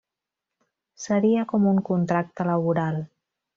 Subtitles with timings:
[1.03, 3.01] Seria com un contracte laboral.